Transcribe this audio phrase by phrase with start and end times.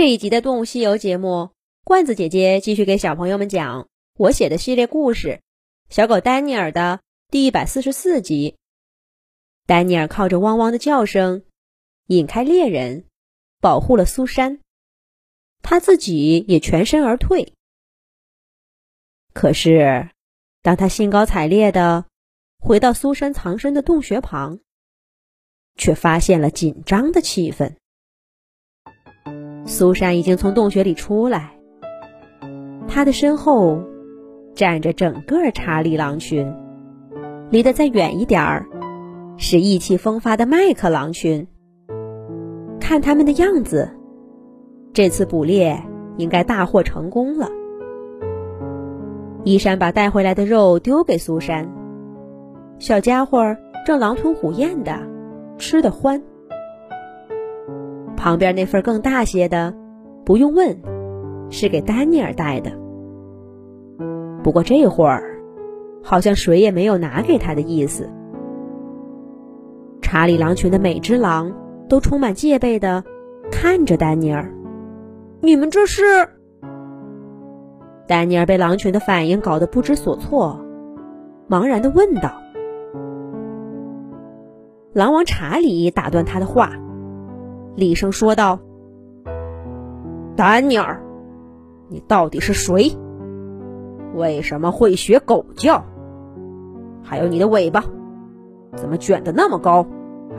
[0.00, 1.50] 这一集的《动物西游》节目，
[1.84, 3.86] 罐子姐姐继续给小朋友们讲
[4.16, 5.42] 我写的系列故事
[5.94, 8.56] 《小狗丹尼尔》的第一百四十四集。
[9.66, 11.42] 丹尼尔靠着汪汪的叫声
[12.06, 13.04] 引开猎人，
[13.60, 14.60] 保护了苏珊，
[15.60, 17.52] 他自己也全身而退。
[19.34, 20.08] 可是，
[20.62, 22.06] 当他兴高采烈的
[22.58, 24.60] 回到苏珊藏身的洞穴旁，
[25.76, 27.76] 却发现了紧张的气氛。
[29.70, 31.52] 苏珊已经从洞穴里出来，
[32.88, 33.84] 她的身后
[34.52, 36.52] 站着整个查理狼群，
[37.50, 38.66] 离得再远一点儿
[39.36, 41.46] 是意气风发的麦克狼群。
[42.80, 43.88] 看他们的样子，
[44.92, 45.80] 这次捕猎
[46.16, 47.48] 应该大获成功了。
[49.44, 51.70] 伊山把带回来的肉丢给苏珊，
[52.80, 54.98] 小家伙正狼吞虎咽的
[55.58, 56.20] 吃得欢。
[58.20, 59.74] 旁边那份更大些的，
[60.26, 60.76] 不用问，
[61.48, 62.70] 是给丹尼尔带的。
[64.42, 65.40] 不过这会儿，
[66.02, 68.10] 好像谁也没有拿给他的意思。
[70.02, 71.50] 查理狼群的每只狼
[71.88, 73.02] 都充满戒备的
[73.50, 74.52] 看着丹尼尔。
[75.40, 76.02] 你们这是？
[78.06, 80.60] 丹尼尔被狼群的反应搞得不知所措，
[81.48, 82.30] 茫然的问道。
[84.92, 86.70] 狼王查理打断他的话。
[87.76, 88.58] 厉声说道
[90.36, 91.00] ：“丹尼尔，
[91.88, 92.96] 你到底是谁？
[94.14, 95.84] 为什么会学狗叫？
[97.02, 97.84] 还有你的尾巴，
[98.74, 99.86] 怎么卷得那么高，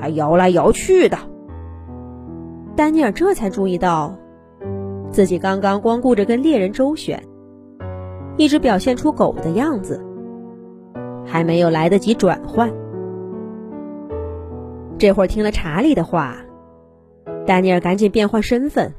[0.00, 1.16] 还摇来摇去的？”
[2.76, 4.14] 丹尼尔这才注意到，
[5.10, 7.22] 自己刚刚光顾着跟猎人周旋，
[8.36, 10.04] 一直表现出狗的样子，
[11.24, 12.70] 还没有来得及转换。
[14.98, 16.36] 这会儿听了查理的话。
[17.46, 18.94] 丹尼尔赶紧变换身份，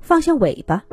[0.00, 0.84] 放下尾巴。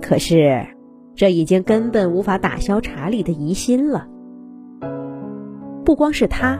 [0.00, 0.66] 可是，
[1.14, 4.06] 这已经根本无法打消查理的疑心了。
[5.84, 6.58] 不光是他，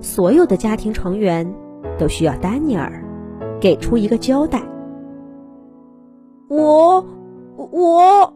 [0.00, 1.54] 所有的家庭成员
[1.98, 3.04] 都需要丹尼尔
[3.60, 4.62] 给出一个交代。
[6.48, 7.06] 我，
[7.56, 8.34] 我……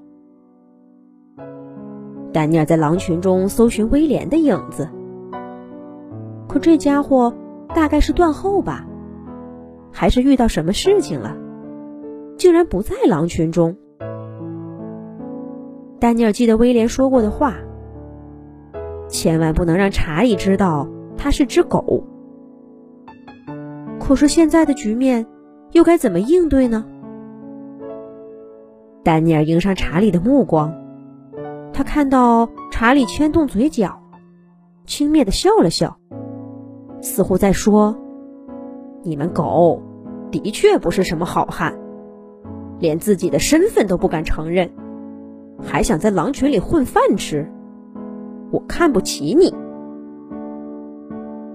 [2.32, 4.88] 丹尼尔在狼群中搜寻威廉的影子，
[6.46, 7.34] 可这家伙
[7.74, 8.86] 大概是断后吧。
[9.92, 11.36] 还是遇到什么事情了，
[12.36, 13.76] 竟然不在狼群中。
[15.98, 17.54] 丹尼尔记得威廉说过的话
[19.08, 22.04] ：“千万不能让查理知道他是只狗。”
[24.00, 25.26] 可是现在的局面
[25.72, 26.84] 又该怎么应对呢？
[29.04, 30.74] 丹尼尔迎上查理的目光，
[31.72, 34.00] 他看到查理牵动嘴角，
[34.86, 35.98] 轻蔑的笑了笑，
[37.00, 37.96] 似乎在说。
[39.02, 39.80] 你们狗
[40.30, 41.78] 的确不是什么好汉，
[42.78, 44.70] 连自己的身份都不敢承认，
[45.62, 47.50] 还想在狼群里混饭吃，
[48.50, 49.54] 我看不起你。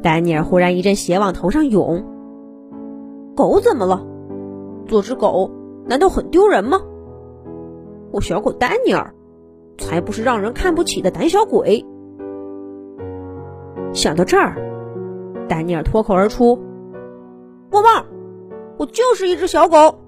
[0.01, 2.03] 丹尼尔忽然一阵血往头上涌。
[3.35, 4.05] 狗怎么了？
[4.87, 5.51] 做只狗
[5.85, 6.81] 难道很丢人吗？
[8.11, 9.13] 我小狗丹尼尔
[9.77, 11.85] 才不是让人看不起的胆小鬼。
[13.93, 14.55] 想到这儿，
[15.47, 16.59] 丹尼尔脱口而出。
[17.75, 18.05] 汪汪！
[18.77, 19.99] 我就是一只小狗。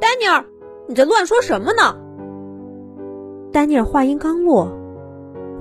[0.00, 0.44] 丹尼尔，
[0.86, 1.96] 你在乱说什么呢？
[3.52, 4.68] 丹尼尔话音刚落，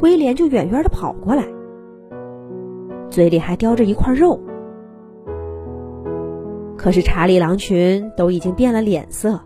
[0.01, 1.47] 威廉就远远的跑过来，
[3.09, 4.39] 嘴里还叼着一块肉。
[6.77, 9.39] 可是查理狼群都已经变了脸色，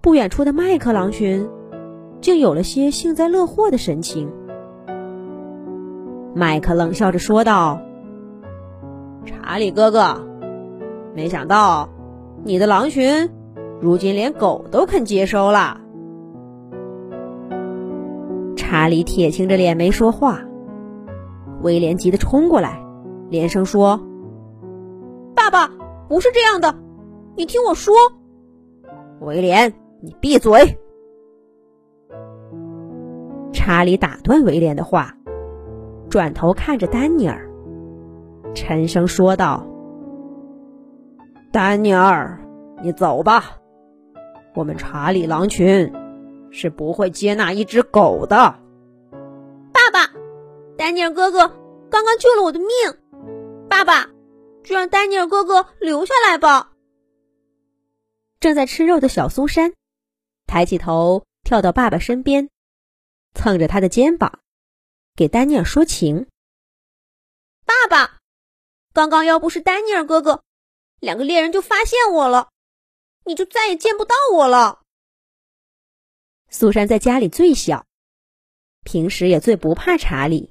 [0.00, 1.48] 不远处的麦克狼群
[2.20, 4.30] 竟有了些幸灾乐祸的神情。
[6.34, 7.80] 麦克冷笑着说道。
[9.26, 10.24] 查理哥哥，
[11.14, 11.88] 没想到
[12.44, 13.28] 你的狼群
[13.80, 15.80] 如今连狗都肯接收了。
[18.56, 20.40] 查理铁青着脸没说话。
[21.62, 22.80] 威廉急得冲过来，
[23.28, 24.00] 连声说
[25.34, 25.70] ：“爸爸，
[26.08, 26.74] 不是这样的，
[27.34, 27.94] 你听我说。”
[29.20, 29.72] 威廉，
[30.02, 30.78] 你闭嘴！
[33.52, 35.16] 查理打断威廉的话，
[36.10, 37.45] 转头看着丹尼尔。
[38.56, 39.64] 沉声说道
[41.52, 42.40] ：“丹尼尔，
[42.82, 43.58] 你走吧。
[44.54, 45.92] 我们查理狼群
[46.50, 48.58] 是不会接纳一只狗的。”
[49.72, 50.10] 爸爸，
[50.78, 51.48] 丹尼尔哥哥
[51.90, 52.68] 刚刚救了我的命。
[53.68, 54.08] 爸爸，
[54.64, 56.72] 就让丹尼尔哥哥留下来吧。
[58.40, 59.74] 正在吃肉的小苏珊
[60.46, 62.48] 抬起头，跳到爸爸身边，
[63.34, 64.40] 蹭着他的肩膀，
[65.14, 66.26] 给丹尼尔说情
[67.66, 68.15] ：“爸爸。”
[68.96, 70.42] 刚刚要不是丹尼尔哥哥，
[71.00, 72.48] 两个猎人就发现我了，
[73.26, 74.80] 你就再也见不到我了。
[76.48, 77.84] 苏珊在家里最小，
[78.84, 80.50] 平时也最不怕查理。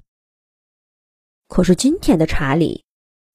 [1.48, 2.86] 可是今天的查理，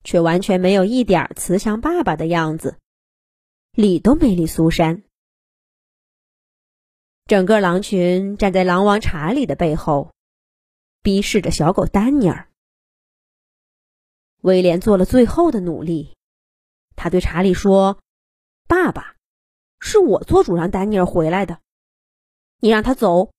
[0.04, 2.78] 却完全没有一点慈祥爸爸的样子，
[3.72, 5.02] 理都没理苏珊。
[7.26, 10.12] 整个狼群站在狼王查理的背后，
[11.02, 12.48] 逼视着小狗丹尼尔。
[14.42, 16.16] 威廉做了最后的努力，
[16.96, 18.00] 他对查理说
[18.66, 19.16] ：“爸爸，
[19.78, 21.60] 是我做主让丹尼尔回来的，
[22.58, 23.32] 你让他走，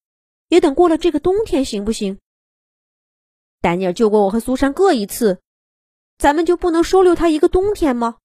[0.48, 2.20] 也等过了这个冬天，行不行？
[3.60, 5.40] 丹尼尔救过我和苏珊各一次，
[6.18, 8.18] 咱们就不能收留他一个冬天吗？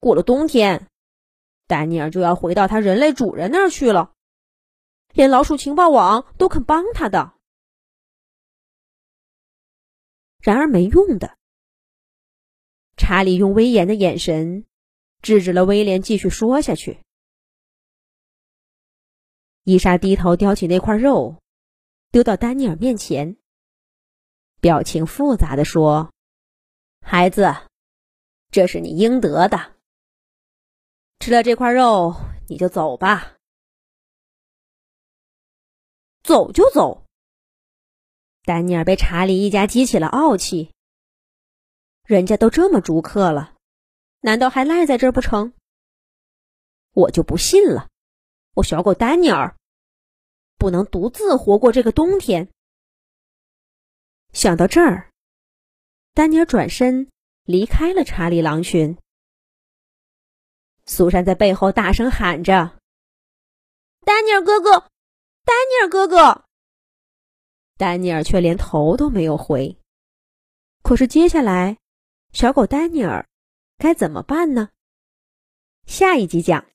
[0.00, 0.88] 过了冬天，
[1.66, 4.12] 丹尼尔就要回到他人类主人那儿去了。”
[5.14, 7.34] 连老鼠情报网都肯帮他的，
[10.40, 11.36] 然而没用的。
[13.04, 14.64] 查理用威严的眼神
[15.22, 17.00] 制止了威廉继续说下去。
[19.64, 21.42] 伊莎低头叼起那块肉，
[22.12, 23.36] 丢到丹尼尔面前，
[24.60, 26.12] 表情复杂的说
[27.04, 27.52] ：“孩子，
[28.52, 29.74] 这是你应得的。
[31.18, 32.14] 吃了这块肉，
[32.48, 33.34] 你就走吧。”
[36.22, 37.04] 走就走。
[38.44, 40.70] 丹尼尔被查理一家激起了傲气。
[42.12, 43.54] 人家都这么逐客了，
[44.20, 45.54] 难道还赖在这儿不成？
[46.92, 47.88] 我就不信了，
[48.54, 49.56] 我小狗丹尼尔
[50.58, 52.50] 不能独自活过这个冬天。
[54.34, 55.10] 想到这儿，
[56.12, 57.10] 丹尼尔转身
[57.44, 58.98] 离开了查理狼群。
[60.84, 62.78] 苏珊在背后大声喊着
[64.04, 64.90] ：“丹尼尔哥哥！”
[65.44, 66.44] 丹尼尔哥哥，
[67.78, 69.78] 丹尼尔却连头都没有回。
[70.82, 71.78] 可是接下来，
[72.32, 73.28] 小狗丹尼尔
[73.76, 74.70] 该怎么办呢？
[75.86, 76.66] 下一集讲。